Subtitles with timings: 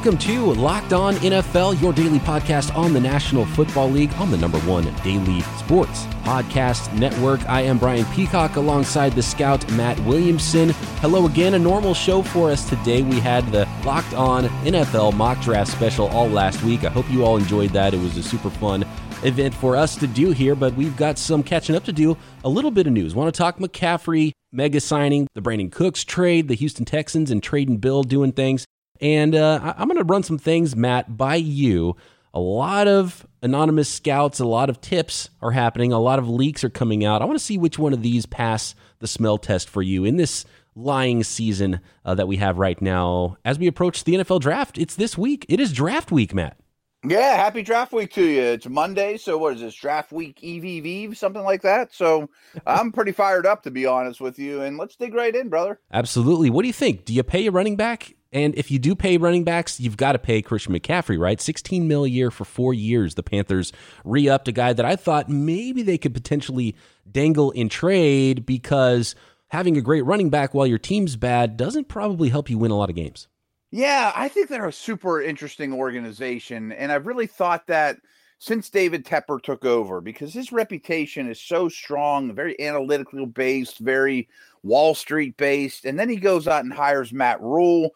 [0.00, 4.38] Welcome to Locked On NFL, your daily podcast on the National Football League on the
[4.38, 7.46] number one daily sports podcast network.
[7.46, 10.70] I am Brian Peacock alongside the scout Matt Williamson.
[11.02, 11.52] Hello again.
[11.52, 13.02] A normal show for us today.
[13.02, 16.84] We had the Locked On NFL mock draft special all last week.
[16.84, 17.92] I hope you all enjoyed that.
[17.92, 18.86] It was a super fun
[19.22, 22.16] event for us to do here, but we've got some catching up to do.
[22.42, 23.14] A little bit of news.
[23.14, 27.68] Want to talk McCaffrey mega signing, the Brandin Cooks trade, the Houston Texans, and Trade
[27.68, 28.64] and Bill doing things.
[29.00, 31.96] And uh, I'm going to run some things, Matt, by you.
[32.32, 36.62] A lot of anonymous scouts, a lot of tips are happening, a lot of leaks
[36.62, 37.22] are coming out.
[37.22, 40.16] I want to see which one of these pass the smell test for you in
[40.16, 40.44] this
[40.76, 44.78] lying season uh, that we have right now as we approach the NFL draft.
[44.78, 45.44] It's this week.
[45.48, 46.56] It is draft week, Matt.
[47.02, 48.42] Yeah, happy draft week to you.
[48.42, 51.94] It's Monday, so what is this draft week EVV, something like that?
[51.94, 52.28] So
[52.66, 55.80] I'm pretty fired up to be honest with you, and let's dig right in, brother.
[55.90, 56.50] Absolutely.
[56.50, 57.06] What do you think?
[57.06, 58.14] Do you pay a running back?
[58.32, 61.40] And if you do pay running backs, you've got to pay Christian McCaffrey, right?
[61.40, 63.16] 16 mil a year for four years.
[63.16, 63.72] The Panthers
[64.04, 66.76] re-upped a guy that I thought maybe they could potentially
[67.10, 69.16] dangle in trade because
[69.48, 72.76] having a great running back while your team's bad doesn't probably help you win a
[72.76, 73.26] lot of games.
[73.72, 76.72] Yeah, I think they're a super interesting organization.
[76.72, 77.98] And I've really thought that
[78.38, 84.28] since David Tepper took over because his reputation is so strong, very analytical based, very
[84.62, 85.84] Wall Street based.
[85.84, 87.90] And then he goes out and hires Matt Rhule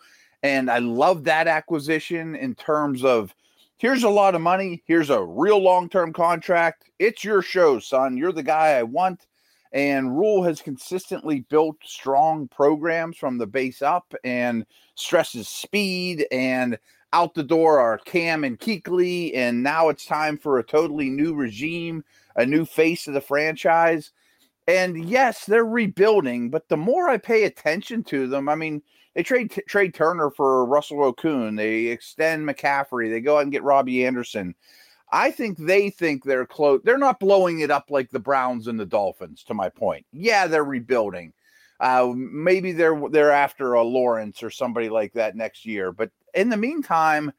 [0.45, 3.35] and I love that acquisition in terms of
[3.79, 6.91] here's a lot of money, here's a real long term contract.
[6.99, 8.19] It's your show, son.
[8.19, 9.27] You're the guy I want.
[9.73, 16.79] And Rhule has consistently built strong programs from the base up and stresses speed and
[17.15, 19.35] out the door are Cam and Kuechly.
[19.35, 22.05] And now it's time for a totally new regime,
[22.37, 24.13] a new face of the franchise.
[24.69, 28.83] And yes, they're rebuilding, but the more I pay attention to them, I mean,
[29.15, 31.57] they trade t- trade Turner for Russell Okung.
[31.57, 33.11] They extend McCaffrey.
[33.11, 34.55] They go out and get Robbie Anderson.
[35.13, 36.81] I think they think they're close.
[36.85, 39.45] They're not blowing it up like the Browns and the Dolphins.
[39.45, 41.33] To my point, yeah, they're rebuilding.
[41.81, 45.93] Uh, maybe they're they're after a Lawrence or somebody like that next year.
[45.93, 47.33] But in the meantime,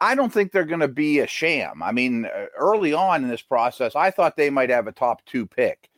[0.00, 1.82] I don't think they're going to be a sham.
[1.82, 5.24] I mean, uh, early on in this process, I thought they might have a top
[5.26, 5.90] two pick.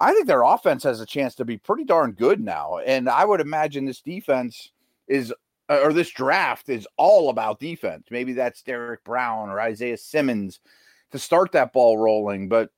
[0.00, 3.24] I think their offense has a chance to be pretty darn good now, and I
[3.24, 4.70] would imagine this defense
[5.08, 5.32] is
[5.68, 8.06] uh, or this draft is all about defense.
[8.10, 10.60] Maybe that's Derrick Brown or Isaiah Simmons
[11.12, 12.70] to start that ball rolling, but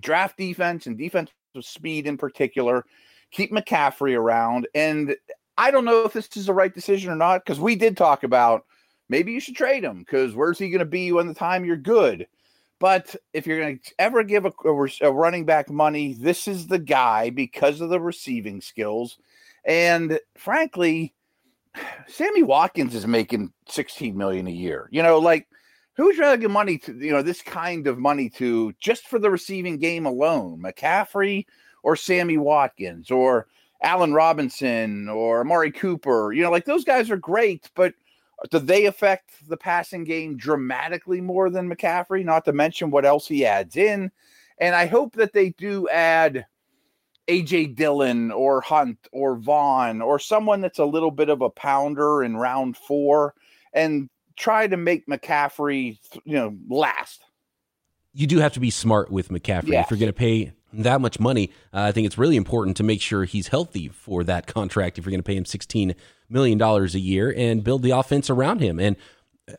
[0.00, 2.84] draft defense and defensive speed in particular,
[3.30, 4.68] keep McCaffrey around.
[4.74, 5.16] And
[5.56, 8.22] I don't know if this is the right decision or not because we did talk
[8.22, 8.64] about
[9.08, 11.76] maybe you should trade him because where's he going to be when the time you're
[11.76, 12.26] good?
[12.80, 14.52] But if you're going to ever give a,
[15.00, 19.18] a, running back money, this is the guy because of the receiving skills.
[19.64, 21.12] And frankly,
[22.06, 24.88] Sammy Watkins is making 16 million a year.
[24.90, 25.48] You know, like
[25.94, 29.30] who's rather give money to, you know, this kind of money to just for the
[29.30, 30.62] receiving game alone?
[30.62, 31.46] McCaffrey
[31.82, 33.48] or Sammy Watkins or
[33.82, 36.32] Allen Robinson or Amari Cooper?
[36.32, 37.94] You know, like those guys are great, but
[38.50, 42.24] do they affect the passing game dramatically more than McCaffrey?
[42.24, 44.10] Not to mention what else he adds in.
[44.58, 46.46] And I hope that they do add
[47.28, 52.22] AJ Dillon or Hunt or Vaughn or someone that's a little bit of a pounder
[52.22, 53.34] in round four
[53.72, 57.22] and try to make McCaffrey, you know, last.
[58.14, 59.68] You do have to be smart with McCaffrey.
[59.68, 59.86] Yes.
[59.86, 62.82] If you're going to pay that much money, uh, I think it's really important to
[62.82, 65.94] make sure he's healthy for that contract if you're going to pay him $16
[66.30, 68.80] million a year and build the offense around him.
[68.80, 68.96] And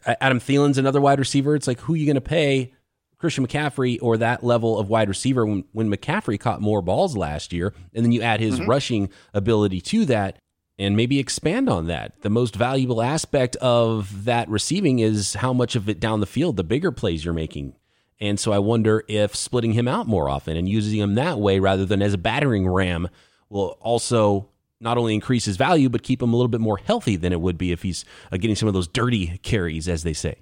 [0.06, 1.56] uh, Adam Thielen's another wide receiver.
[1.56, 2.74] It's like, who are you going to pay
[3.19, 7.53] Christian McCaffrey or that level of wide receiver when, when McCaffrey caught more balls last
[7.53, 7.74] year.
[7.94, 8.69] And then you add his mm-hmm.
[8.69, 10.38] rushing ability to that
[10.78, 12.22] and maybe expand on that.
[12.22, 16.56] The most valuable aspect of that receiving is how much of it down the field,
[16.56, 17.75] the bigger plays you're making.
[18.21, 21.60] And so I wonder if splitting him out more often and using him that way
[21.60, 23.10] rather than as a battering ram
[23.50, 24.50] will also
[24.80, 27.42] not only increase his value, but keep him a little bit more healthy than it
[27.42, 30.36] would be if he's uh, getting some of those dirty carries, as they say.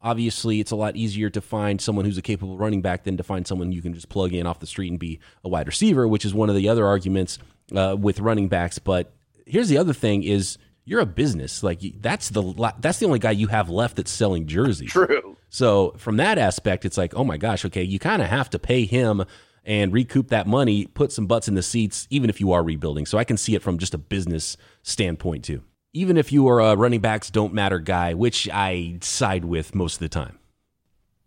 [0.00, 3.22] Obviously, it's a lot easier to find someone who's a capable running back than to
[3.24, 6.06] find someone you can just plug in off the street and be a wide receiver,
[6.06, 7.38] which is one of the other arguments
[7.74, 8.78] uh, with running backs.
[8.78, 9.12] But
[9.44, 11.62] here's the other thing: is you're a business.
[11.62, 14.92] Like that's the that's the only guy you have left that's selling jerseys.
[14.92, 15.36] True.
[15.50, 18.58] So from that aspect, it's like, oh my gosh, okay, you kind of have to
[18.58, 19.24] pay him
[19.64, 23.04] and recoup that money, put some butts in the seats, even if you are rebuilding.
[23.04, 25.62] So I can see it from just a business standpoint too
[25.92, 29.94] even if you are a running backs don't matter guy, which I side with most
[29.94, 30.38] of the time.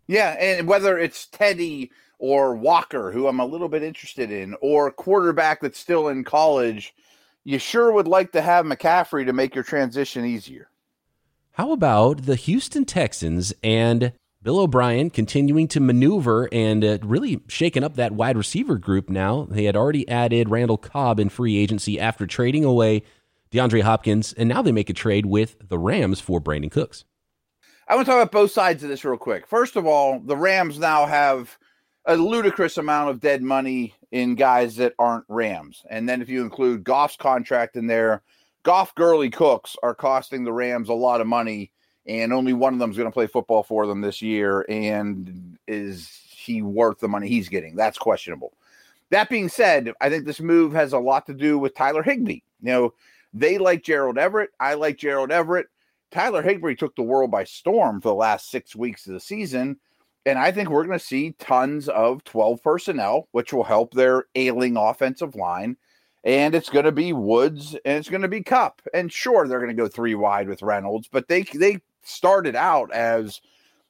[0.06, 4.90] Yeah, and whether it's Teddy or Walker, who I'm a little bit interested in, or
[4.90, 6.94] quarterback that's still in college,
[7.44, 10.68] you sure would like to have McCaffrey to make your transition easier.
[11.52, 14.12] How about the Houston Texans and
[14.42, 19.46] Bill O'Brien continuing to maneuver and uh, really shaking up that wide receiver group now.
[19.48, 23.04] They had already added Randall Cobb in free agency after trading away
[23.52, 27.04] DeAndre Hopkins, and now they make a trade with the Rams for Brandin Cooks.
[27.86, 29.46] I want to talk about both sides of this real quick.
[29.46, 31.58] First of all, the Rams now have
[32.06, 35.84] a ludicrous amount of dead money in guys that aren't Rams.
[35.90, 38.22] And then if you include Goff's contract in there,
[38.62, 41.70] Goff, Gurley, Cooks are costing the Rams a lot of money
[42.06, 44.64] and only one of them is going to play football for them this year.
[44.68, 47.76] And is he worth the money he's getting?
[47.76, 48.52] That's questionable.
[49.10, 52.40] That being said, I think this move has a lot to do with Tyler Higbee.
[52.62, 52.94] You know,
[53.32, 54.50] they like Gerald Everett.
[54.60, 55.66] I like Gerald Everett.
[56.10, 59.78] Tyler Higbee took the world by storm for the last six weeks of the season.
[60.24, 64.26] And I think we're going to see tons of 12 personnel, which will help their
[64.34, 65.76] ailing offensive line.
[66.22, 68.82] And it's going to be Woods and it's going to be Kupp.
[68.94, 72.92] And sure, they're going to go three wide with Reynolds, but they they started out
[72.92, 73.40] as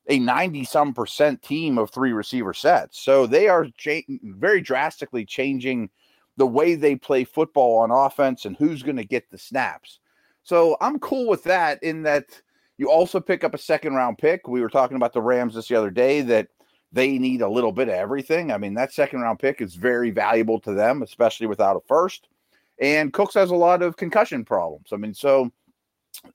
[0.09, 2.99] a 90 some percent team of three receiver sets.
[2.99, 5.91] So they are cha- very drastically changing
[6.37, 10.01] the way they play football on offense and who's going to get the snaps.
[10.43, 12.41] So I'm cool with that in that
[12.79, 14.49] you also pick up a second round pick.
[14.49, 16.49] We were talking about the Rams this the other day that
[16.91, 18.51] they need a little bit of everything.
[18.51, 22.29] I mean, that second round pick is very valuable to them, especially without a first.
[22.81, 24.89] And Cooks has a lot of concussion problems.
[24.93, 25.51] I mean, so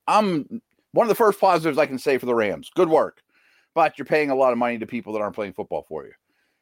[0.08, 0.62] I'm
[0.94, 2.72] one of the first positives I can say for the Rams.
[2.76, 3.22] Good work.
[3.74, 6.14] But you're paying a lot of money to people that aren't playing football for you.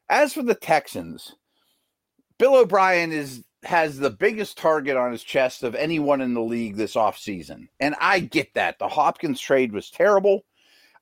[0.09, 1.35] As for the Texans,
[2.37, 6.75] Bill O'Brien is has the biggest target on his chest of anyone in the league
[6.75, 7.67] this offseason.
[7.79, 8.77] And I get that.
[8.77, 10.45] The Hopkins trade was terrible.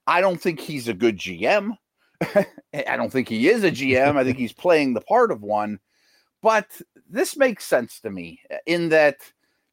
[0.08, 1.78] I don't think he's a good GM.
[2.34, 4.16] I don't think he is a GM.
[4.16, 5.80] I think he's playing the part of one.
[6.42, 6.68] But
[7.10, 9.18] this makes sense to me in that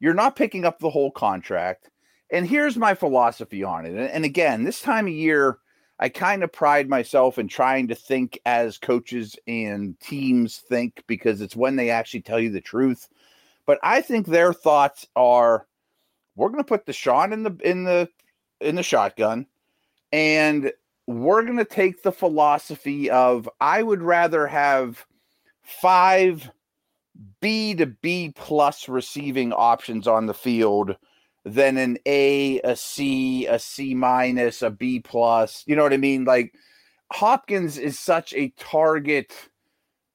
[0.00, 1.90] you're not picking up the whole contract.
[2.32, 4.10] And here's my philosophy on it.
[4.12, 5.58] And again, this time of year,
[6.00, 11.43] I kind of pride myself in trying to think as coaches and teams think because
[11.43, 13.06] it's when they actually tell you the truth.
[13.67, 15.67] But I think their thoughts are
[16.37, 18.08] we're going to put the Deshaun in the in the
[18.62, 19.47] in the shotgun
[20.11, 20.73] and
[21.06, 25.05] we're going to take the philosophy of I would rather have
[25.62, 26.50] five
[27.41, 30.96] B to B plus receiving options on the field
[31.44, 35.64] than an A, a C, a C minus, a B plus.
[35.66, 36.25] You know what I mean?
[36.25, 36.54] Like
[37.12, 39.34] Hopkins is such a target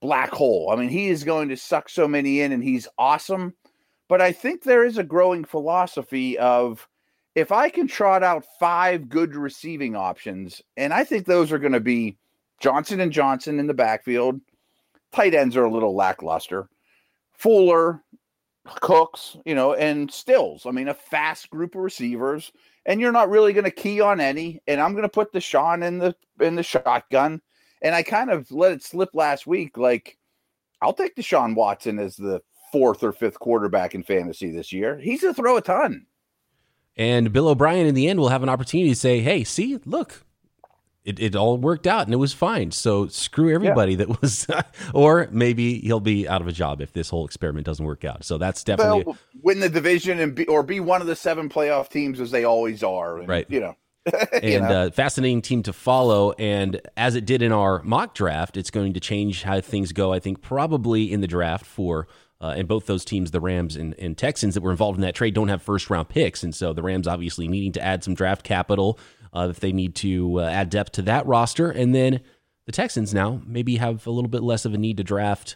[0.02, 0.70] black hole.
[0.72, 3.54] I mean, he is going to suck so many in and he's awesome.
[4.08, 6.88] But I think there is a growing philosophy of
[7.34, 11.74] if I can trot out five good receiving options, and I think those are going
[11.74, 12.18] to be
[12.60, 14.40] Johnson and Johnson in the backfield.
[15.12, 16.70] Tight ends are a little lackluster.
[17.34, 18.04] Fuller,
[18.66, 20.66] Cooks, you know, and Stills.
[20.66, 22.52] I mean, a fast group of receivers,
[22.86, 24.62] and you're not really going to key on any.
[24.68, 27.42] And I'm going to put the Deshaun in the in the shotgun.
[27.82, 29.78] And I kind of let it slip last week.
[29.78, 30.18] Like,
[30.82, 32.42] I'll take Deshaun Watson as the
[32.72, 34.98] fourth or fifth quarterback in fantasy this year.
[34.98, 36.06] He's going to throw a ton.
[36.98, 40.26] And Bill O'Brien, in the end, will have an opportunity to say, "Hey, see, look,
[41.06, 42.72] it, it all worked out and it was fine.
[42.72, 43.98] So screw everybody yeah.
[44.00, 44.48] that was,
[44.94, 48.26] or maybe he'll be out of a job if this whole experiment doesn't work out.
[48.26, 51.48] So that's definitely They'll win the division and be, or be one of the seven
[51.48, 53.20] playoff teams as they always are.
[53.20, 53.46] And, right.
[53.50, 53.78] You know.
[54.44, 56.32] and uh, fascinating team to follow.
[56.34, 60.12] And as it did in our mock draft, it's going to change how things go.
[60.12, 62.08] I think probably in the draft for
[62.42, 65.16] uh, and both those teams, the Rams and, and, Texans that were involved in that
[65.16, 68.14] trade, don't have first round picks, and so the Rams obviously needing to add some
[68.14, 69.00] draft capital
[69.36, 71.70] uh, if they need to uh, add depth to that roster.
[71.70, 72.22] And then
[72.66, 75.56] the Texans now maybe have a little bit less of a need to draft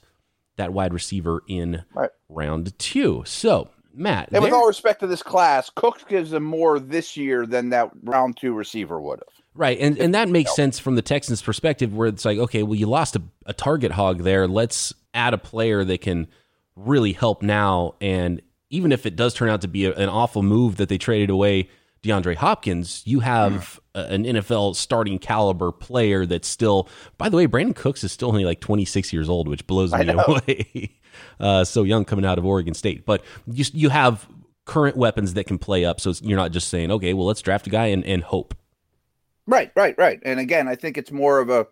[0.58, 2.10] that wide receiver in right.
[2.28, 3.24] round two.
[3.26, 4.30] So, Matt.
[4.32, 7.92] And with all respect to this class, Cook gives them more this year than that
[8.04, 9.46] round two receiver would have.
[9.56, 9.80] Right.
[9.80, 12.86] And, and that makes sense from the Texans' perspective, where it's like, okay, well, you
[12.86, 14.48] lost a, a target hog there.
[14.48, 16.28] Let's add a player that can
[16.76, 17.96] really help now.
[18.00, 20.98] And even if it does turn out to be a, an awful move that they
[20.98, 21.70] traded away
[22.04, 24.12] DeAndre Hopkins, you have mm.
[24.12, 26.88] an NFL starting caliber player that's still,
[27.18, 30.08] by the way, Brandin Cooks is still only like 26 years old, which blows me
[30.08, 30.98] away.
[31.40, 33.06] uh, so young coming out of Oregon State.
[33.06, 34.28] But you, you have
[34.66, 36.00] current weapons that can play up.
[36.00, 38.56] So you're not just saying, okay, well, let's draft a guy and, and hope.
[39.48, 40.20] Right, right, right.
[40.24, 41.68] And again, I think it's more of a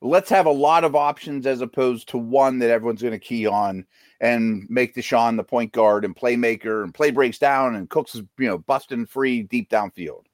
[0.00, 3.46] let's have a lot of options as opposed to one that everyone's going to key
[3.46, 3.84] on
[4.20, 8.22] and make Deshaun the point guard and playmaker and play breaks down and Cooks is,
[8.38, 10.24] you know, busting free deep downfield.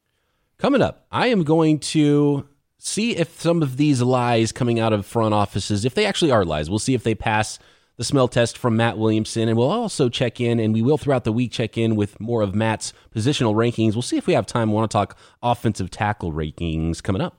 [0.59, 5.07] Coming up, I am going to see if some of these lies coming out of
[5.07, 7.59] front offices, if they actually are lies, we'll see if they pass
[7.97, 11.25] the smell test from Matt Williamson, and we'll also check in, and we will throughout
[11.25, 13.95] the week check in with more of Matt's positional rankings.
[13.95, 14.69] We'll see if we have time.
[14.69, 17.39] We want to talk offensive tackle rankings coming up.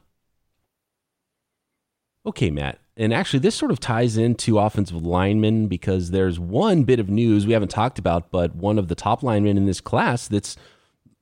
[2.25, 2.79] Okay, Matt.
[2.99, 7.45] And actually, this sort of ties into offensive linemen because there's one bit of news
[7.45, 10.57] we haven't talked about, but one of the top linemen in this class that's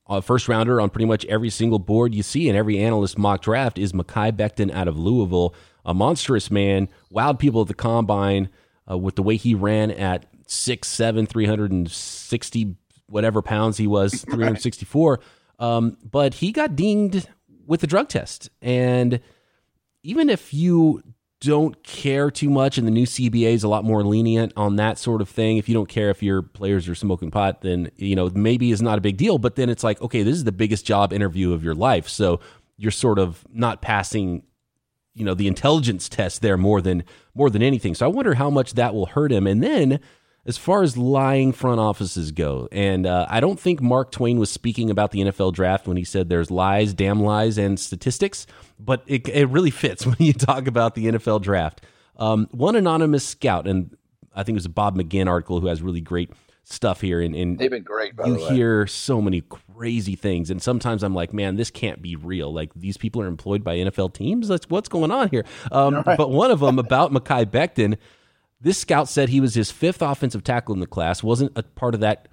[0.08, 3.42] a first rounder on pretty much every single board you see in every analyst mock
[3.42, 5.54] draft is Mekhi Becton out of Louisville.
[5.84, 8.48] A monstrous man, wowed people at the combine
[8.90, 12.76] uh, with the way he ran at 6'7, 360
[13.08, 15.20] whatever pounds he was, 364.
[15.58, 17.28] Um, but he got dinged
[17.66, 18.48] with the drug test.
[18.62, 19.20] And
[20.02, 21.02] even if you
[21.46, 24.98] don't care too much, and the new CBA is a lot more lenient on that
[24.98, 25.56] sort of thing.
[25.56, 28.82] If you don't care if your players are smoking pot, then you know maybe is
[28.82, 29.38] not a big deal.
[29.38, 32.40] But then it's like, okay, this is the biggest job interview of your life, so
[32.76, 34.42] you're sort of not passing,
[35.14, 37.94] you know, the intelligence test there more than more than anything.
[37.94, 39.46] So I wonder how much that will hurt him.
[39.46, 40.00] And then
[40.46, 44.50] as far as lying front offices go, and uh, I don't think Mark Twain was
[44.50, 48.46] speaking about the NFL draft when he said there's lies, damn lies, and statistics,
[48.78, 51.82] but it, it really fits when you talk about the NFL draft.
[52.16, 53.96] Um, one anonymous scout, and
[54.34, 56.30] I think it was a Bob McGinn article who has really great
[56.62, 57.20] stuff here.
[57.20, 58.12] And, and they've been great.
[58.24, 62.52] you hear so many crazy things, and sometimes I'm like, man, this can't be real.
[62.52, 64.48] Like these people are employed by NFL teams.
[64.48, 65.44] That's what's going on here.
[65.72, 66.16] Um, right.
[66.16, 67.96] But one of them about Mekhi Becton
[68.60, 71.94] this scout said he was his fifth offensive tackle in the class, wasn't a part
[71.94, 72.28] of that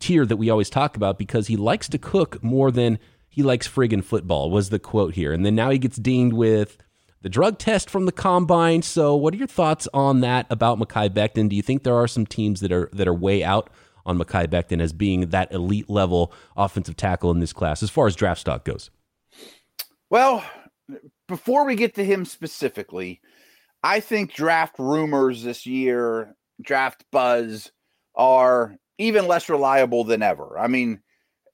[0.00, 2.98] tier that we always talk about because he likes to cook more than
[3.28, 5.32] he likes friggin' football, was the quote here.
[5.32, 6.76] And then now he gets dinged with
[7.22, 8.82] the drug test from the combine.
[8.82, 11.48] So, what are your thoughts on that about Mekhi Becton?
[11.48, 13.70] Do you think there are some teams that are that are way out
[14.04, 18.06] on Mekhi Becton as being that elite level offensive tackle in this class as far
[18.06, 18.90] as draft stock goes?
[20.10, 20.44] Well,
[21.28, 23.22] before we get to him specifically,
[23.82, 27.72] I think draft rumors this year, draft buzz,
[28.14, 30.58] are even less reliable than ever.
[30.58, 31.00] I mean,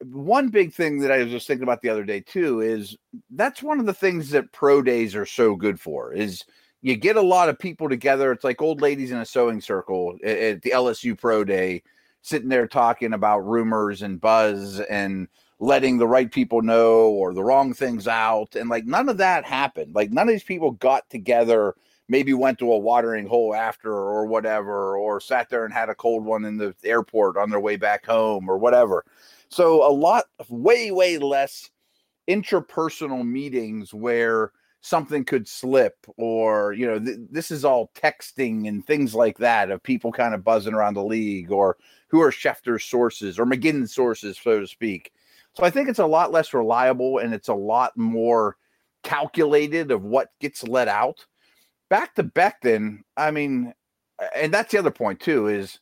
[0.05, 2.97] one big thing that I was just thinking about the other day too is
[3.31, 6.45] that's one of the things that pro days are so good for is
[6.83, 8.31] you get a lot of people together.
[8.31, 11.83] It's like old ladies in a sewing circle at, the LSU pro day,
[12.23, 15.27] sitting there talking about rumors and buzz and
[15.59, 18.55] letting the right people know or the wrong things out.
[18.55, 19.95] And like none of that happened.
[19.95, 21.75] Like none of these people got together
[22.09, 25.95] maybe went to a watering hole after or whatever, or sat there and had a
[25.95, 29.05] cold one in the airport on their way back home or whatever.
[29.49, 31.71] So a lot, way, way less
[32.29, 38.87] interpersonal meetings where something could slip or you know th- this is all texting and
[38.87, 41.77] things like that of people kind of buzzing around the league or
[42.09, 45.13] who are Schefter's sources or McGinn's sources so to speak
[45.55, 48.57] so i think it's a lot less reliable and it's a lot more
[49.03, 51.27] calculated of what gets let out
[51.89, 53.75] back to Becton, I mean,
[54.35, 55.79] and that's the other point too is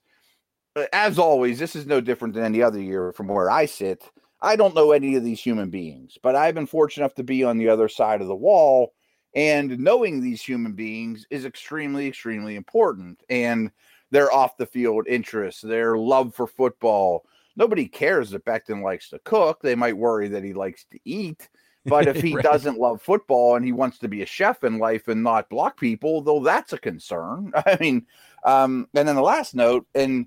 [0.76, 4.04] uh, as always, this is no different than any other year from where I sit.
[4.42, 7.42] I don't know any of these human beings, but I've been fortunate enough to be
[7.42, 8.92] on the other side of the wall.
[9.34, 13.22] And knowing these human beings is extremely, extremely important.
[13.28, 13.70] And
[14.10, 17.24] their off the field interests, their love for football.
[17.56, 19.60] Nobody cares that Becton likes to cook.
[19.62, 21.48] They might worry that he likes to eat,
[21.88, 22.44] but if he right.
[22.44, 25.78] doesn't love football and he wants to be a chef in life and not block
[25.78, 27.52] people, though that's a concern.
[27.66, 28.06] I mean,
[28.44, 30.26] um, and then the last note, and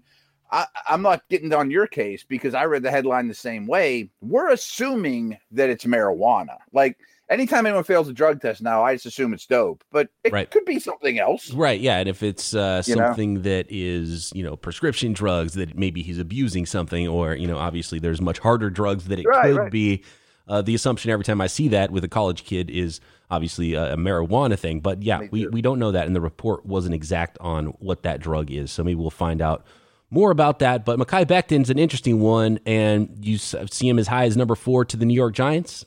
[0.52, 4.10] I, I'm not getting on your case because I read the headline the same way.
[4.22, 6.58] We're assuming that it's marijuana.
[6.74, 6.98] Like
[7.30, 10.50] anytime anyone fails a drug test now, I just assume it's dope, but it right.
[10.50, 11.52] could be something else.
[11.52, 11.80] Right.
[11.80, 11.98] Yeah.
[11.98, 13.42] And if it's uh, something know?
[13.42, 18.00] that is, you know, prescription drugs that maybe he's abusing something, or, you know, obviously
[18.00, 19.72] there's much harder drugs that it right, could right.
[19.72, 20.04] be
[20.50, 23.94] uh, the assumption every time I see that with a college kid is obviously a,
[23.94, 24.80] a marijuana thing.
[24.80, 26.08] But yeah, we, we don't know that.
[26.08, 28.72] And the report wasn't exact on what that drug is.
[28.72, 29.66] So maybe we'll find out
[30.10, 30.86] more about that.
[30.86, 32.60] But Mekhi Becton's an interesting one.
[32.66, 35.86] And you see him as high as number four to the New York Giants.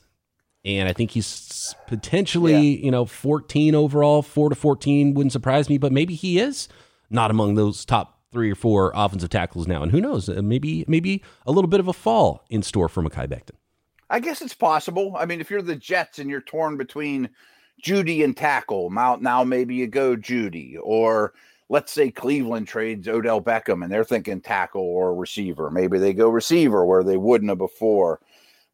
[0.65, 2.85] And I think he's potentially, yeah.
[2.85, 6.69] you know, 14 overall, four to 14 wouldn't surprise me, but maybe he is
[7.09, 9.83] not among those top three or four offensive tackles now.
[9.83, 10.29] And who knows?
[10.29, 13.51] Uh, maybe maybe a little bit of a fall in store for Mekhi Becton.
[14.13, 15.15] I guess it's possible.
[15.17, 17.31] I mean, if you're the Jets and you're torn between
[17.83, 21.33] Jeudy and tackle, now, maybe you go Jeudy, or
[21.67, 25.71] let's say Cleveland trades Odell Beckham and they're thinking tackle or receiver.
[25.71, 28.19] Maybe they go receiver where they wouldn't have before.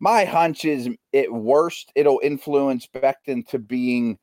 [0.01, 4.19] My hunch is at worst, it'll influence Becton to being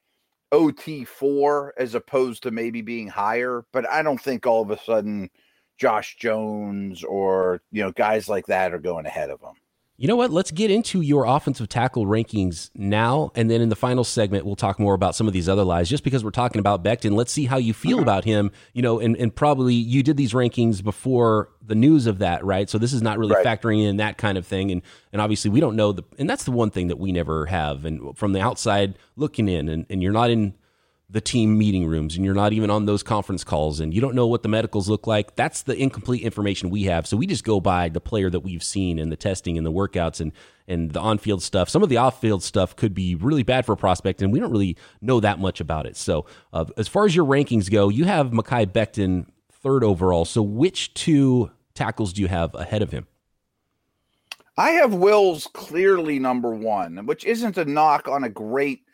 [0.53, 3.65] OT4 as opposed to maybe being higher.
[3.73, 5.31] But I don't think all of a sudden
[5.79, 9.55] Josh Jones or, you know, guys like that are going ahead of him.
[9.99, 10.31] You know what?
[10.31, 13.31] Let's get into your offensive tackle rankings now.
[13.35, 15.89] And then in the final segment, we'll talk more about some of these other lies.
[15.89, 18.51] Just because we're talking about Becton, let's see how you feel about him.
[18.75, 22.69] You know, and, and probably you did these rankings before the news of that, right?
[22.69, 23.47] So this is not really right.
[23.47, 24.71] factoring in that kind of thing.
[24.71, 27.47] And and obviously we don't know the and that's the one thing that we never
[27.47, 27.87] have.
[27.87, 30.55] And from the outside looking in, and, and you're not in
[31.09, 34.17] the team meeting rooms and you're not even on those conference calls and you don't
[34.17, 37.07] know what the medicals look like that's the incomplete information we have.
[37.07, 39.73] So we just go by the player that we've seen and the testing and the
[39.73, 40.33] workouts and
[40.69, 41.69] and the on-field stuff.
[41.69, 44.51] Some of the off-field stuff could be really bad for a prospect and we don't
[44.51, 45.97] really know that much about it.
[45.97, 50.25] So uh, as far as your rankings go you have Mekhi Becton third overall.
[50.25, 53.07] So which two tackles do you have ahead of him?
[54.59, 58.86] I have Wills clearly number one, which isn't a knock on a great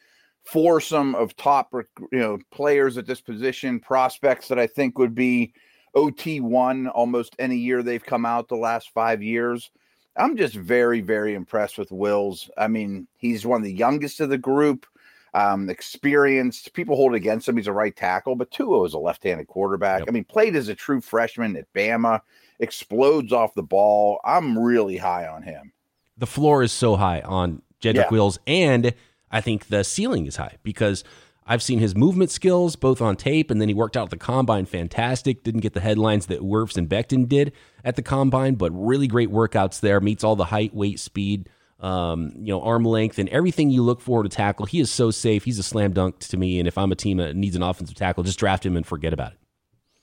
[0.44, 5.52] foursome of top you know players at this position, prospects that I think would be
[5.94, 9.70] OT one almost any year they've come out the last five years.
[10.16, 12.50] I'm just very, very impressed with Wills.
[12.58, 14.87] I mean, he's one of the youngest of the group,
[15.32, 16.75] um, experienced.
[16.75, 17.56] People hold against him.
[17.56, 20.00] He's a right tackle, but Tua is a left-handed quarterback.
[20.00, 20.08] Yep.
[20.08, 22.20] I mean, played as a true freshman at Bama,
[22.58, 24.20] explodes off the ball.
[24.25, 25.72] I'm really high on him.
[26.18, 28.08] The floor is so high on Jedrick yeah.
[28.11, 28.92] Wills, and
[29.32, 31.02] I think the ceiling is high because
[31.46, 34.16] I've seen his movement skills both on tape and then he worked out at the
[34.16, 35.42] combine fantastic.
[35.42, 37.52] Didn't get the headlines that Wirfs and Becton did
[37.84, 40.00] at the combine, but really great workouts there.
[40.00, 41.48] Meets all the height, weight, speed,
[41.80, 44.66] um, you know, arm length, and everything you look for to tackle.
[44.66, 45.44] He is so safe.
[45.44, 46.60] He's a slam dunk to me.
[46.60, 49.12] And if I'm a team that needs an offensive tackle, just draft him and forget
[49.12, 49.38] about it.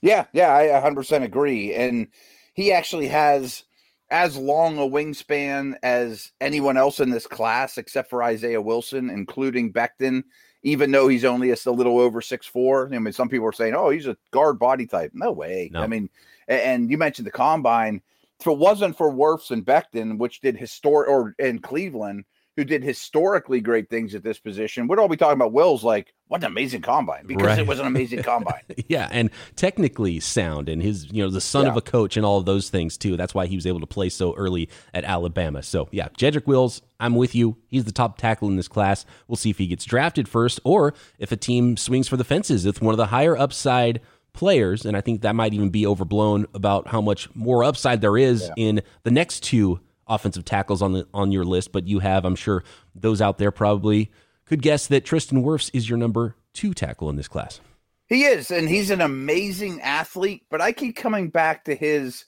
[0.02, 1.74] Yeah, yeah, I 100% agree.
[1.74, 2.08] And
[2.54, 3.64] he actually has
[4.10, 9.72] as long a wingspan as anyone else in this class, except for Isaiah Wilson, including
[9.72, 10.24] Becton,
[10.62, 12.90] even though he's only a, a little over six four.
[12.92, 15.12] I mean, some people are saying, oh, he's a guard body type.
[15.14, 15.70] No way.
[15.72, 15.80] No.
[15.80, 16.10] I mean,
[16.48, 18.02] and you mentioned the combine.
[18.40, 22.24] If it wasn't for Wirfs and Becton, which did historic or in Cleveland,
[22.60, 26.12] who did historically great things at this position, we'd all be talking about Wills like,
[26.28, 27.58] what an amazing combine because right.
[27.58, 28.60] it was an amazing combine.
[28.86, 31.70] yeah, and technically sound, and his, you know, the son yeah.
[31.70, 33.16] of a coach and all of those things too.
[33.16, 35.62] That's why he was able to play so early at Alabama.
[35.62, 37.56] So yeah, Jedrick Wills, I'm with you.
[37.68, 39.06] He's the top tackle in this class.
[39.26, 42.66] We'll see if he gets drafted first, or if a team swings for the fences
[42.66, 44.02] with one of the higher upside
[44.34, 48.18] players, and I think that might even be overblown about how much more upside there
[48.18, 48.52] is yeah.
[48.58, 52.36] in the next two offensive tackles on the on your list, but you have, I'm
[52.36, 54.10] sure, those out there probably
[54.44, 57.60] could guess that Tristan Wirfs is your number two tackle in this class.
[58.08, 62.24] He is, and he's an amazing athlete, but I keep coming back to his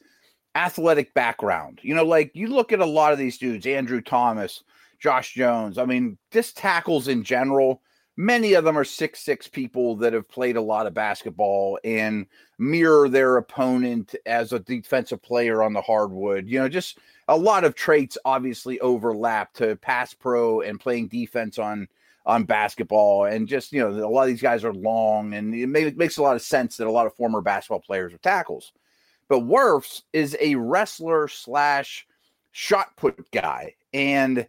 [0.54, 1.80] athletic background.
[1.82, 4.62] You know, like you look at a lot of these dudes, Andrew Thomas,
[5.00, 5.78] Josh Jones.
[5.78, 7.82] I mean, just tackles in general
[8.16, 12.26] many of them are six six people that have played a lot of basketball and
[12.58, 16.98] mirror their opponent as a defensive player on the hardwood you know just
[17.32, 21.88] a lot of traits obviously overlap to pass pro and playing defense on
[22.24, 25.66] on basketball and just you know a lot of these guys are long and it,
[25.66, 28.18] may, it makes a lot of sense that a lot of former basketball players are
[28.18, 28.72] tackles
[29.28, 32.06] but Wirfs is a wrestler slash
[32.52, 34.46] shot put guy and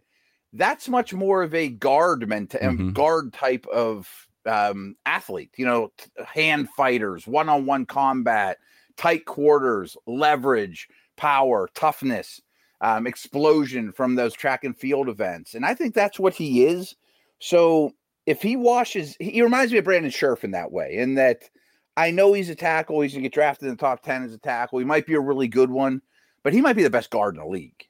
[0.52, 2.90] that's much more of a guard mm-hmm.
[2.90, 5.50] guard type of um, athlete.
[5.56, 5.92] You know,
[6.24, 8.58] hand fighters, one on one combat,
[8.96, 12.40] tight quarters, leverage, power, toughness,
[12.80, 15.54] um, explosion from those track and field events.
[15.54, 16.96] And I think that's what he is.
[17.38, 17.92] So
[18.26, 21.48] if he washes, he reminds me of Brandon Scherff in that way, in that
[21.96, 23.00] I know he's a tackle.
[23.00, 24.78] He's going to get drafted in the top 10 as a tackle.
[24.78, 26.02] He might be a really good one,
[26.42, 27.86] but he might be the best guard in the league.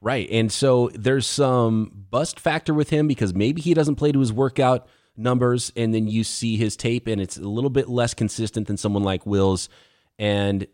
[0.00, 0.28] Right.
[0.30, 4.32] And so there's some bust factor with him because maybe he doesn't play to his
[4.32, 8.66] workout numbers and then you see his tape and it's a little bit less consistent
[8.66, 9.68] than someone like Wills
[10.18, 10.66] and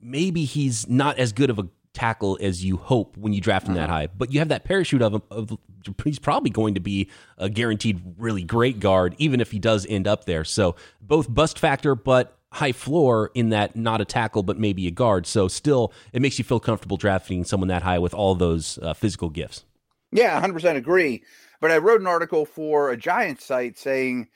[0.00, 3.74] maybe he's not as good of a tackle as you hope when you draft him
[3.74, 3.92] that uh-huh.
[3.92, 4.06] high.
[4.06, 5.22] But you have that parachute of him.
[5.30, 5.58] Of,
[6.04, 7.08] he's probably going to be
[7.38, 10.44] a guaranteed really great guard, even if he does end up there.
[10.44, 14.90] So both bust factor, but high floor in that not a tackle but maybe a
[14.90, 15.26] guard.
[15.26, 18.94] So still, it makes you feel comfortable drafting someone that high with all those uh,
[18.94, 19.64] physical gifts.
[20.12, 21.22] Yeah, 100% agree.
[21.60, 24.28] But I wrote an article for a Giant site saying,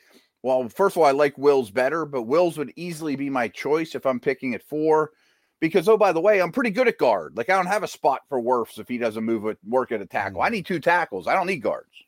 [0.42, 3.94] well, first of all, I like Wills better, but Wills would easily be my choice
[3.94, 5.10] if I'm picking at four.
[5.60, 7.36] Because oh, by the way, I'm pretty good at guard.
[7.36, 10.00] Like I don't have a spot for Wirfs if he doesn't move it, work at
[10.00, 10.42] a tackle.
[10.42, 10.52] I mm.
[10.52, 11.26] need two tackles.
[11.26, 12.04] I don't need guards.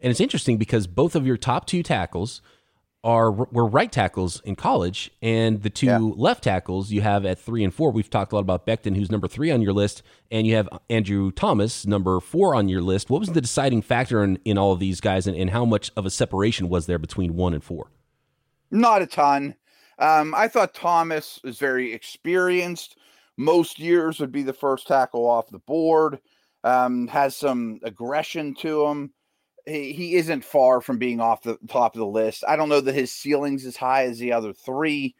[0.00, 2.42] And it's interesting because both of your top two tackles
[3.06, 5.98] are were right tackles in college, and the two yeah.
[5.98, 7.92] left tackles you have at three and four.
[7.92, 10.68] We've talked a lot about Becton, who's number three on your list, and you have
[10.90, 13.08] Andrew Thomas, number four on your list.
[13.08, 15.92] What was the deciding factor in, in all of these guys, and, and how much
[15.96, 17.92] of a separation was there between one and four?
[18.72, 19.54] Not a ton.
[19.98, 22.96] Um, I thought Thomas is very experienced,
[23.36, 26.18] most years would be the first tackle off the board.
[26.64, 29.12] Um, has some aggression to him.
[29.66, 32.44] He, he isn't far from being off the top of the list.
[32.48, 35.14] I don't know that his ceiling's as high as the other three.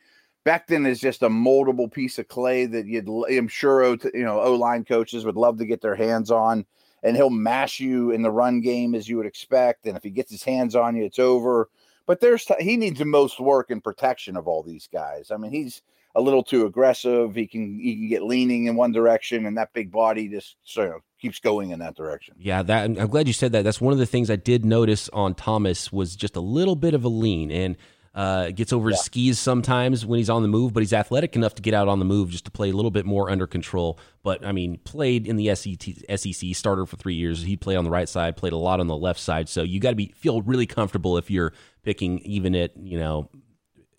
[0.45, 4.55] Becton is just a moldable piece of clay that you'd, I'm sure, you know, O
[4.55, 6.65] line coaches would love to get their hands on,
[7.03, 9.87] and he'll mash you in the run game as you would expect.
[9.87, 11.69] And if he gets his hands on you, it's over.
[12.07, 15.31] But there's t- he needs the most work and protection of all these guys.
[15.31, 15.83] I mean, he's
[16.14, 17.35] a little too aggressive.
[17.35, 20.85] He can he can get leaning in one direction, and that big body just you
[20.85, 22.35] know, keeps going in that direction.
[22.38, 23.64] Yeah, that I'm glad you said that.
[23.64, 26.95] That's one of the things I did notice on Thomas was just a little bit
[26.95, 27.77] of a lean and
[28.16, 31.55] uh, gets over his skis sometimes when he's on the move, but he's athletic enough
[31.55, 33.99] to get out on the move just to play a little bit more under control.
[34.23, 37.42] But I mean, played in the SEC, starter for three years.
[37.42, 39.51] He played on the right side, played a lot on the left side.
[39.51, 41.53] So you got to be feel really comfortable if you're
[41.87, 43.31] picking even at you know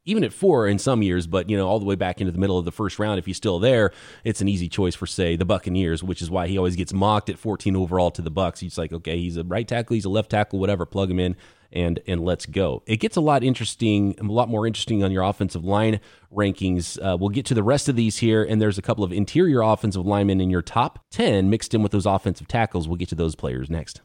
[0.08, 2.40] even at four in some years, but you know, all the way back into the
[2.40, 3.92] middle of the first round, if he's still there,
[4.24, 7.30] it's an easy choice for say the Buccaneers, which is why he always gets mocked
[7.30, 8.62] at 14 overall to the Bucks.
[8.62, 11.36] He's like, okay, he's a right tackle, he's a left tackle, whatever, plug him in
[11.74, 12.84] and and let's go.
[12.86, 16.00] It gets a lot interesting, a lot more interesting on your offensive line
[16.34, 16.98] rankings.
[17.04, 19.62] Uh, we'll get to the rest of these here, and there's a couple of interior
[19.62, 22.88] offensive linemen in your top ten mixed in with those offensive tackles.
[22.88, 24.02] We'll get to those players next.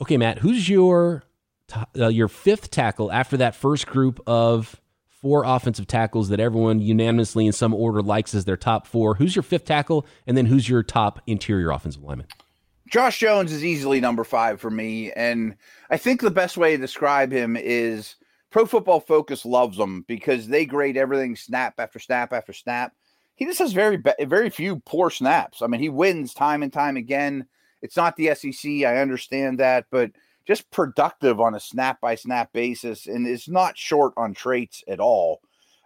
[0.00, 1.24] Okay, Matt, who's your
[1.98, 7.46] uh, your fifth tackle after that first group of four offensive tackles that everyone unanimously
[7.46, 9.14] in some order likes as their top four?
[9.14, 12.26] Who's your fifth tackle, and then who's your top interior offensive lineman?
[12.88, 15.10] Josh Jones is easily number five for me.
[15.12, 15.56] And
[15.90, 18.16] I think the best way to describe him is
[18.50, 22.92] Pro Football Focus loves him because they grade everything snap after snap after snap.
[23.36, 25.62] He just has very, very few poor snaps.
[25.62, 27.46] I mean, he wins time and time again.
[27.84, 28.68] It's not the SEC.
[28.84, 30.10] I understand that, but
[30.44, 34.98] just productive on a snap by snap basis and is not short on traits at
[34.98, 35.40] all.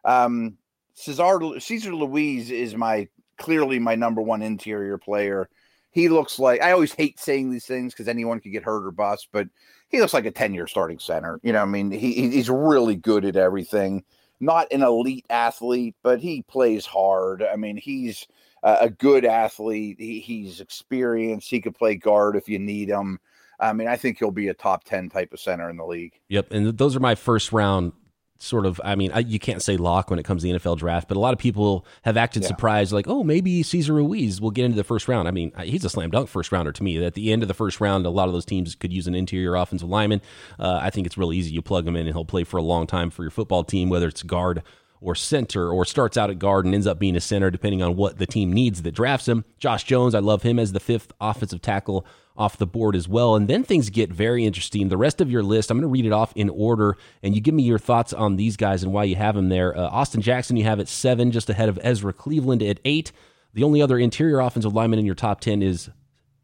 [0.04, 0.56] Um,
[0.94, 5.50] Cesar, Cesar Ruiz is my clearly my number one interior player
[5.90, 8.90] he looks like I always hate saying these things because anyone could get hurt or
[8.90, 9.48] bust, but
[9.88, 11.40] he looks like a 10 year starting center.
[11.42, 14.04] You know, I mean, he he's really good at everything.
[14.40, 17.42] Not an elite athlete, but he plays hard.
[17.42, 18.28] I mean, he's
[18.62, 19.96] a good athlete.
[19.98, 21.48] He, he's experienced.
[21.48, 23.18] He could play guard if you need him.
[23.60, 26.12] I mean, I think he'll be a top 10 type of center in the league.
[26.28, 26.52] Yep.
[26.52, 27.92] And those are my first round
[28.40, 30.78] sort of i mean I, you can't say lock when it comes to the nfl
[30.78, 32.48] draft but a lot of people have acted yeah.
[32.48, 35.84] surprised like oh maybe cesar ruiz will get into the first round i mean he's
[35.84, 38.10] a slam dunk first rounder to me at the end of the first round a
[38.10, 40.22] lot of those teams could use an interior offensive lineman
[40.60, 42.62] uh, i think it's really easy you plug him in and he'll play for a
[42.62, 44.62] long time for your football team whether it's guard
[45.00, 47.96] or center or starts out at guard and ends up being a center depending on
[47.96, 49.44] what the team needs that drafts him.
[49.58, 52.06] Josh Jones, I love him as the fifth offensive tackle
[52.36, 53.34] off the board as well.
[53.34, 54.88] And then things get very interesting.
[54.88, 57.40] The rest of your list, I'm going to read it off in order and you
[57.40, 59.76] give me your thoughts on these guys and why you have them there.
[59.76, 63.12] Uh, Austin Jackson, you have at seven, just ahead of Ezra Cleveland at eight.
[63.54, 65.90] The only other interior offensive lineman in your top 10 is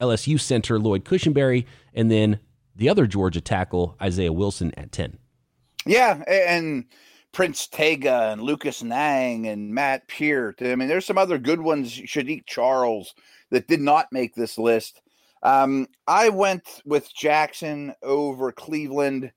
[0.01, 1.65] LSU center Lloyd Cushenberry,
[1.95, 2.41] and then
[2.75, 5.19] the other Georgia tackle, Isaiah Wilson, at 10.
[5.87, 6.23] Yeah.
[6.27, 6.87] And
[7.35, 10.63] Prince Tega and Lucas Niang and Matt Peart.
[10.63, 13.13] I mean, there's some other good ones, Saahdiq Charles,
[13.51, 15.03] that did not make this list.
[15.43, 19.33] Um, I went with Jackson over Cleveland.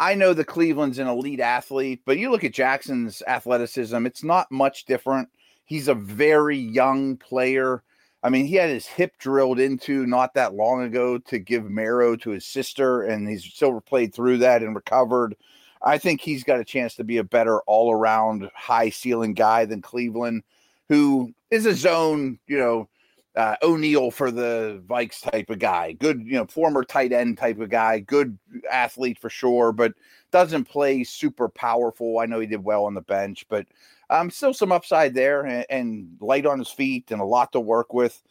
[0.00, 4.50] I know the Cleveland's an elite athlete, but you look at Jackson's athleticism, it's not
[4.50, 5.28] much different.
[5.66, 7.82] He's a very young player.
[8.22, 12.16] I mean, he had his hip drilled into not that long ago to give marrow
[12.16, 15.36] to his sister, and he's still played through that and recovered.
[15.84, 19.66] I think he's got a chance to be a better all around high ceiling guy
[19.66, 20.42] than Cleveland,
[20.88, 22.88] who is a zone, you know,
[23.36, 25.92] uh, O'Neill for the Vikes type of guy.
[25.92, 27.98] Good, you know, former tight end type of guy.
[27.98, 28.38] Good
[28.70, 29.92] athlete for sure, but
[30.30, 32.18] doesn't play super powerful.
[32.18, 33.66] I know he did well on the bench, but
[34.08, 37.60] um, still some upside there and, and light on his feet and a lot to
[37.60, 38.22] work with.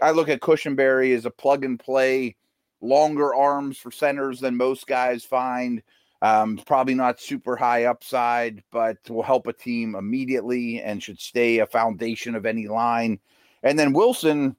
[0.00, 2.36] I look at Cushenberry as a plug and play,
[2.80, 5.82] longer arms for centers than most guys find.
[6.22, 11.58] Um, probably not super high upside, but will help a team immediately and should stay
[11.58, 13.18] a foundation of any line.
[13.64, 14.54] And then Wilson,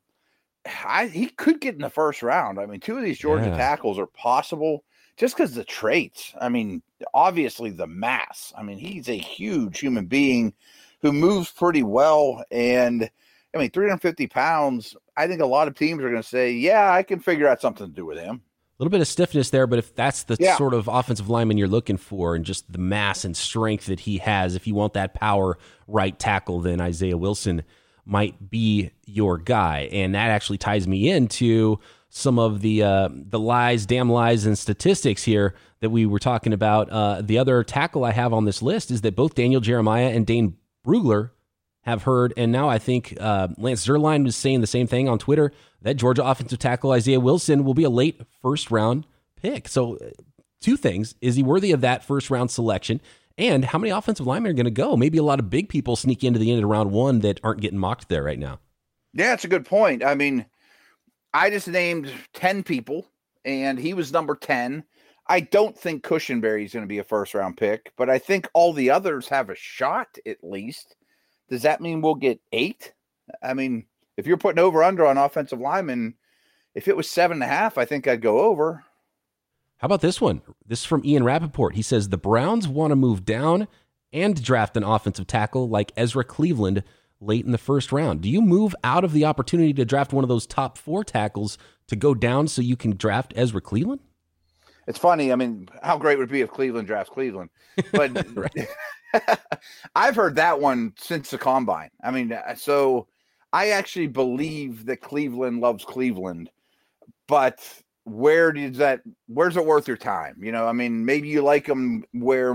[0.85, 2.59] I, he could get in the first round.
[2.59, 3.55] I mean, two of these Georgia yeah.
[3.55, 4.83] tackles are possible
[5.15, 6.33] just because the traits.
[6.41, 8.51] I mean, obviously the mass.
[8.57, 10.53] I mean, he's a huge human being
[11.01, 12.43] who moves pretty well.
[12.51, 13.09] And
[13.55, 14.97] I mean, 350 pounds.
[15.15, 17.61] I think a lot of teams are going to say, yeah, I can figure out
[17.61, 18.41] something to do with him
[18.83, 20.57] little bit of stiffness there, but if that's the yeah.
[20.57, 24.17] sort of offensive lineman you're looking for and just the mass and strength that he
[24.17, 27.63] has, if you want that power right tackle, then Isaiah Wilson
[28.05, 29.87] might be your guy.
[29.91, 34.57] And that actually ties me into some of the uh, the lies, damn lies, and
[34.57, 36.89] statistics here that we were talking about.
[36.89, 40.25] Uh, the other tackle I have on this list is that both Daniel Jeremiah and
[40.27, 41.31] Dane Brugler
[41.81, 45.17] have heard, and now I think uh, Lance Zierlein was saying the same thing on
[45.19, 45.51] Twitter
[45.83, 49.67] that Georgia offensive tackle Isaiah Wilson will be a late first round pick.
[49.67, 50.09] So, uh,
[50.61, 52.99] two things: is he worthy of that first round selection?
[53.37, 54.95] And how many offensive linemen are going to go?
[54.95, 57.61] Maybe a lot of big people sneak into the end of round one that aren't
[57.61, 58.59] getting mocked there right now.
[59.13, 60.03] Yeah, that's a good point.
[60.03, 60.45] I mean,
[61.33, 63.07] I just named 10 people,
[63.43, 64.83] and he was number 10.
[65.27, 68.47] I don't think Cushenberry is going to be a first round pick, but I think
[68.53, 70.95] all the others have a shot at least.
[71.49, 72.93] Does that mean we'll get eight?
[73.41, 73.85] I mean,
[74.17, 76.15] if you're putting over under on offensive linemen,
[76.75, 78.83] if it was seven and a half, I think I'd go over.
[79.77, 80.41] How about this one?
[80.65, 81.75] This is from Ian Rapoport.
[81.75, 83.67] He says the Browns want to move down
[84.13, 86.83] and draft an offensive tackle like Ezra Cleveland
[87.19, 88.21] late in the first round.
[88.21, 91.57] Do you move out of the opportunity to draft one of those top four tackles
[91.87, 94.01] to go down so you can draft Ezra Cleveland?
[94.87, 95.31] It's funny.
[95.31, 97.49] I mean, how great would it be if Cleveland drafts Cleveland?
[97.91, 98.25] But
[99.95, 101.89] I've heard that one since the combine.
[102.03, 103.07] I mean, uh, so
[103.53, 106.49] I actually believe that Cleveland loves Cleveland,
[107.27, 107.59] but
[108.05, 110.35] where does that where's it worth your time?
[110.41, 112.53] You know i mean maybe you like him where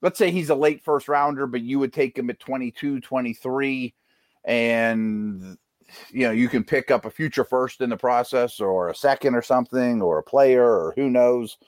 [0.00, 3.94] let's say he's a late first rounder but you would take him at 22 23
[4.46, 5.58] and
[6.10, 9.34] you know you can pick up a future first in the process or a second
[9.34, 11.58] or something or a player or who knows.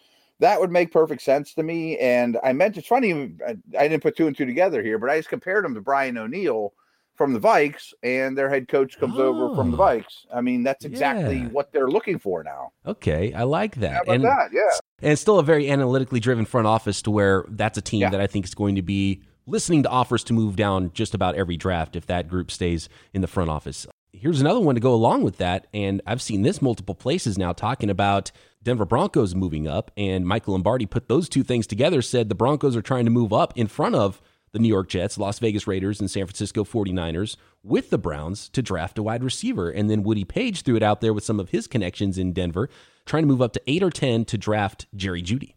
[0.41, 4.03] That would make perfect sense to me and i meant it's funny i, I didn't
[4.05, 6.75] put two and two together here but i just compared him to brian o'neill
[7.19, 9.81] from the Vikes and their head coach comes oh, over from the oh.
[9.81, 10.25] Vikes.
[10.33, 11.49] I mean, that's exactly yeah.
[11.49, 12.71] what they're looking for now.
[12.87, 14.09] Okay, I like that.
[14.09, 14.51] and that?
[14.53, 14.63] Yeah.
[15.03, 18.11] And still a very analytically driven front office to where that's a team yeah.
[18.11, 21.35] that I think is going to be listening to offers to move down just about
[21.35, 23.87] every draft if that group stays in the front office.
[24.13, 25.67] Here's another one to go along with that.
[25.75, 28.31] And I've seen this multiple places now talking about
[28.63, 29.91] Denver Broncos moving up.
[29.97, 33.33] And Michael Lombardi put those two things together, said the Broncos are trying to move
[33.33, 34.21] up in front of
[34.53, 38.63] the New York Jets, Las Vegas Raiders, and San Francisco 49ers with the Browns to
[38.63, 39.71] draft a wide receiver.
[39.71, 42.69] And then Woody Paige threw it out there with some of his connections in Denver,
[43.07, 45.55] trying to move up to eight or 10 to draft Jerry Jeudy.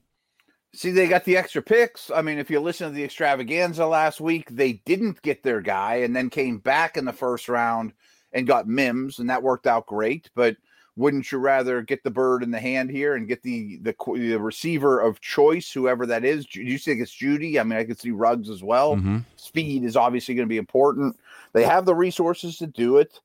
[0.74, 2.10] See, they got the extra picks.
[2.10, 5.96] I mean, if you listen to the extravaganza last week, they didn't get their guy
[5.96, 7.92] and then came back in the first round
[8.32, 10.30] and got Mims, and that worked out great.
[10.34, 10.56] But
[10.96, 14.38] wouldn't you rather get the bird in the hand here and get the the, the
[14.38, 16.46] receiver of choice, whoever that is?
[16.46, 17.60] Do you think it's Jeudy?
[17.60, 18.96] I mean, I could see Ruggs as well.
[18.96, 19.20] Mm-hmm.
[19.36, 21.18] Speed is obviously going to be important.
[21.54, 23.20] They have the resources to do it.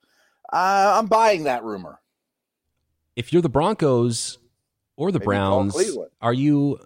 [0.52, 2.00] Uh, I'm buying that rumor.
[3.16, 4.38] If you're the Broncos
[4.96, 6.78] or the Maybe Browns, are you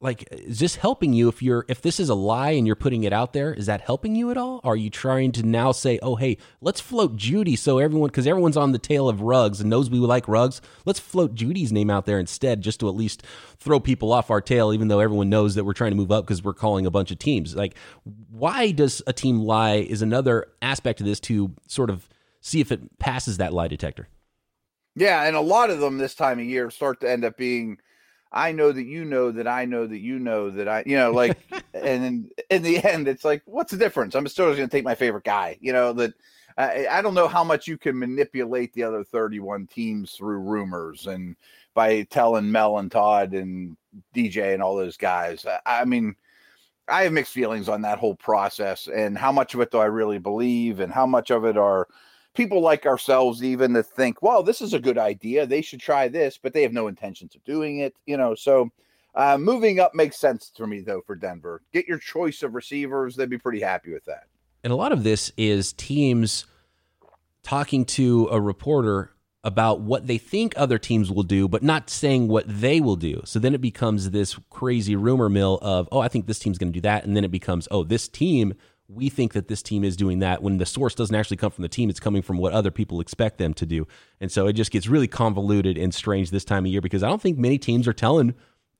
[0.00, 3.04] like is this helping you if you're if this is a lie and you're putting
[3.04, 4.60] it out there is that helping you at all?
[4.64, 8.56] Are you trying to now say oh hey let's float Jeudy so everyone because everyone's
[8.56, 10.62] on the tail of Ruggs and knows we like Ruggs.
[10.86, 13.24] Let's float Jeudy's name out there instead just to at least
[13.58, 16.24] throw people off our tail even though everyone knows that we're trying to move up
[16.24, 17.54] because we're calling a bunch of teams.
[17.54, 17.74] Like
[18.30, 22.08] why does a team lie is another aspect of this to sort of
[22.40, 24.08] see if it passes that lie detector.
[24.96, 27.78] Yeah and a lot of them this time of year start to end up being
[28.32, 31.10] I know that you know that I know that you know that I, you know,
[31.10, 31.38] like,
[31.74, 34.14] and in, in the end, it's like, what's the difference?
[34.14, 36.14] I'm still going to take my favorite guy, you know, that
[36.56, 41.06] I, I don't know how much you can manipulate the other 31 teams through rumors
[41.06, 41.36] and
[41.74, 43.76] by telling Mel and Todd and
[44.14, 45.46] DJ and all those guys.
[45.46, 46.14] I, I mean,
[46.88, 49.86] I have mixed feelings on that whole process and how much of it do I
[49.86, 51.88] really believe and how much of it are,
[52.40, 55.44] people like ourselves even to think, well, this is a good idea.
[55.44, 58.34] They should try this, but they have no intentions of doing it, you know.
[58.34, 58.70] So
[59.14, 61.60] uh, moving up makes sense for me though for Denver.
[61.70, 64.24] Get your choice of receivers, they'd be pretty happy with that.
[64.64, 66.46] And a lot of this is teams
[67.42, 69.12] talking to a reporter
[69.44, 73.20] about what they think other teams will do, but not saying what they will do.
[73.26, 76.72] So then it becomes this crazy rumor mill of, oh, I think this team's going
[76.72, 77.04] to do that.
[77.04, 78.54] And then it becomes, oh, this team
[78.92, 81.62] we think that this team is doing that when the source doesn't actually come from
[81.62, 83.86] the team it's coming from what other people expect them to do.
[84.20, 87.08] And so it just gets really convoluted and strange this time of year because i
[87.08, 88.34] don't think many teams are telling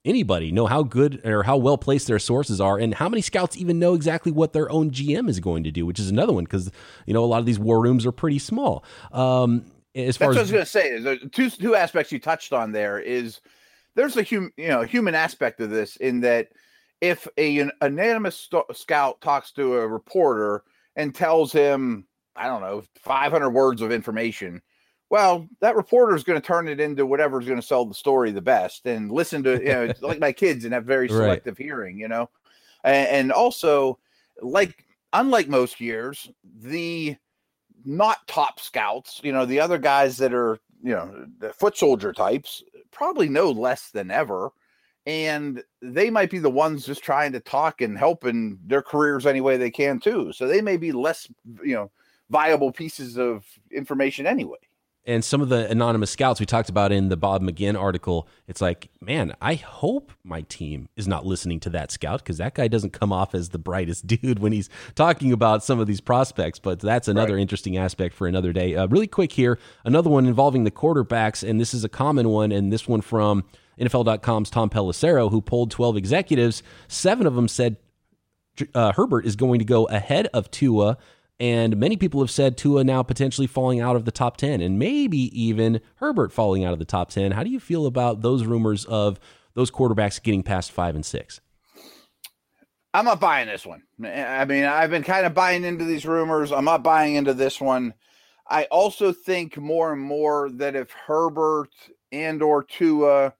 [0.04, 3.56] anybody know how good or how well placed their sources are and how many scouts
[3.56, 6.44] even know exactly what their own gm is going to do which is another one
[6.44, 6.70] because
[7.06, 8.84] you know a lot of these war rooms are pretty small.
[9.12, 12.12] Um as far That's as what I was going to say, the two two aspects
[12.12, 13.40] you touched on there is
[13.96, 16.48] there's a human you know human aspect of this in that
[17.00, 20.64] if a, an anonymous st- scout talks to a reporter
[20.96, 24.60] and tells him, I don't know, 500 words of information,
[25.08, 28.30] well, that reporter is going to turn it into whatever's going to sell the story
[28.30, 31.64] the best and listen to, you know, like my kids and have very selective right.
[31.64, 32.30] hearing, you know?
[32.84, 33.98] And, and also,
[34.40, 37.16] like, unlike most years, the
[37.84, 42.12] not top scouts, you know, the other guys that are, you know, the foot soldier
[42.12, 44.52] types probably know less than ever
[45.10, 49.26] and they might be the ones just trying to talk and help in their careers
[49.26, 50.32] any way they can too.
[50.32, 51.28] So they may be less,
[51.62, 51.90] you know,
[52.30, 54.58] viable pieces of information anyway.
[55.06, 58.60] And some of the anonymous scouts we talked about in the Bob McGinn article, it's
[58.60, 62.68] like, man, I hope my team is not listening to that scout because that guy
[62.68, 66.58] doesn't come off as the brightest dude when he's talking about some of these prospects.
[66.58, 67.40] But that's another right.
[67.40, 68.76] interesting aspect for another day.
[68.76, 72.52] Uh, really quick here, another one involving the quarterbacks, and this is a common one,
[72.52, 73.44] and this one from
[73.80, 76.62] NFL.com's Tom Pelissero, who polled 12 executives.
[76.88, 77.76] Seven of them said
[78.74, 80.98] uh, Herbert is going to go ahead of Tua.
[81.38, 84.78] And many people have said Tua now potentially falling out of the top 10 and
[84.78, 87.32] maybe even Herbert falling out of the top 10.
[87.32, 89.18] How do you feel about those rumors of
[89.54, 91.40] those quarterbacks getting past five and six?
[92.92, 93.84] I'm not buying this one.
[94.04, 96.52] I mean, I've been kind of buying into these rumors.
[96.52, 97.94] I'm not buying into this one.
[98.48, 101.70] I also think more and more that if Herbert
[102.10, 103.32] and or Tua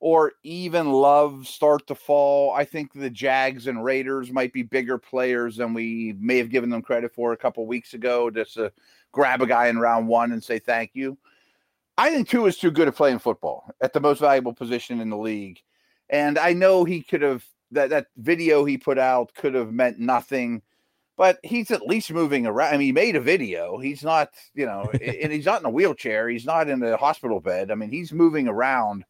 [0.00, 2.52] or even Love start to fall.
[2.52, 6.70] I think the Jags and Raiders might be bigger players than we may have given
[6.70, 8.30] them credit for a couple weeks ago.
[8.30, 8.72] Just to
[9.12, 11.16] grab a guy in round one and say thank you.
[11.98, 15.08] I think Tua is too good at playing football at the most valuable position in
[15.08, 15.62] the league,
[16.10, 19.98] and I know he could have that that video he put out could have meant
[19.98, 20.62] nothing.
[21.16, 22.74] But he's at least moving around.
[22.74, 23.78] I mean, he made a video.
[23.78, 26.28] He's not, you know, and he's not in a wheelchair.
[26.28, 27.70] He's not in a hospital bed.
[27.70, 29.06] I mean, he's moving around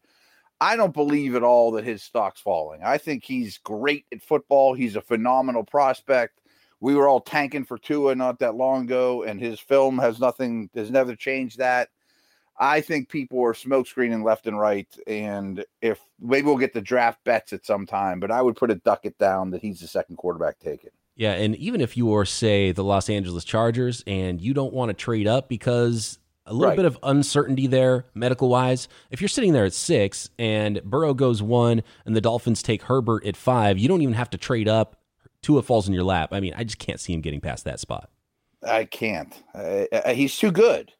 [0.59, 2.81] I don't believe at all that his stock's falling.
[2.83, 4.73] I think he's great at football.
[4.73, 6.39] He's a phenomenal prospect.
[6.79, 10.69] We were all tanking for Tua not that long ago, and his film has nothing,
[10.75, 11.89] has never changed that.
[12.59, 14.87] I think people are smokescreening left and right.
[15.05, 18.71] And if maybe we'll get the draft bets at some time, but I would put
[18.71, 20.89] a duck it down that he's the second quarterback taken.
[21.15, 21.33] Yeah.
[21.33, 24.93] And even if you are, say, the Los Angeles Chargers and you don't want to
[24.93, 26.75] trade up because a little right.
[26.75, 28.87] bit of uncertainty there, medical wise.
[29.11, 33.25] If you're sitting there at six and Burrow goes one and the Dolphins take Herbert
[33.25, 35.01] at five, you don't even have to trade up.
[35.41, 36.29] Tua falls in your lap.
[36.31, 38.09] I mean, I just can't see him getting past that spot.
[38.65, 39.43] I can't.
[39.53, 40.93] Uh, he's too good.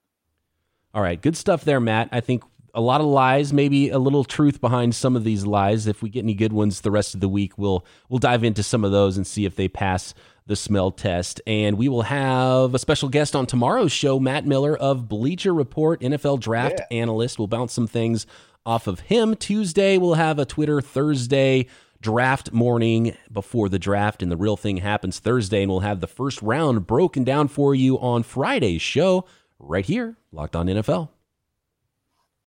[0.94, 1.20] All right.
[1.22, 2.10] Good stuff there, Matt.
[2.12, 5.88] I think a lot of lies, maybe a little truth behind some of these lies.
[5.88, 8.62] If we get any good ones the rest of the week, we'll we'll dive into
[8.62, 10.14] some of those and see if they pass
[10.48, 11.42] the smell test.
[11.46, 16.02] And we will have a special guest on tomorrow's show, Matt Miller of Bleacher Report,
[16.02, 16.98] NFL draft yeah.
[16.98, 17.38] analyst.
[17.38, 18.26] We'll bounce some things
[18.66, 19.36] off of him.
[19.36, 21.68] Tuesday, we'll have a Twitter Thursday
[22.02, 25.64] draft morning before the draft, and the real thing happens Thursday.
[25.64, 29.26] And we'll have the first round broken down for you on Friday's show
[29.60, 31.10] right here, Locked On NFL.